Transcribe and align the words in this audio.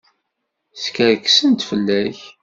Skerksent 0.83 1.65
fell-ak. 1.69 2.19